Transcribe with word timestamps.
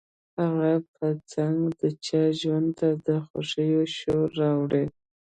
هغه 0.39 0.71
به 0.93 1.07
څنګه 1.31 1.69
د 1.81 1.83
چا 2.05 2.21
ژوند 2.39 2.69
ته 2.79 2.87
د 3.07 3.09
خوښيو 3.25 3.83
شور 3.95 4.27
راوړي. 4.41 4.85